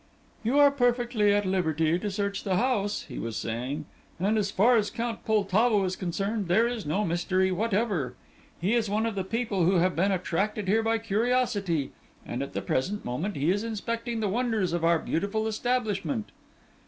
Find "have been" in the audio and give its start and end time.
9.75-10.11